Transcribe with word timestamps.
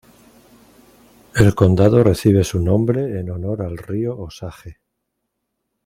El 1.35 1.53
condado 1.53 2.03
recibe 2.03 2.43
su 2.43 2.59
nombre 2.59 3.19
en 3.19 3.29
honor 3.29 3.61
al 3.61 3.77
Río 3.77 4.17
Osage. 4.17 4.77